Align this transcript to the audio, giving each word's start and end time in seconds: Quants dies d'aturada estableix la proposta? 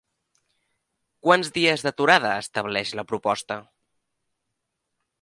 Quants 1.27 1.51
dies 1.59 1.85
d'aturada 1.87 2.33
estableix 2.47 2.97
la 3.01 3.07
proposta? 3.15 3.63